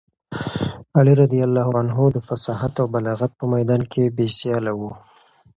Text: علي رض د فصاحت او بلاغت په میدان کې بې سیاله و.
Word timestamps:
علي 0.97 1.13
رض 1.19 1.33
د 2.15 2.17
فصاحت 2.27 2.73
او 2.81 2.87
بلاغت 2.93 3.31
په 3.39 3.45
میدان 3.53 3.81
کې 3.91 4.03
بې 4.15 4.27
سیاله 4.37 4.71
و. 4.79 4.81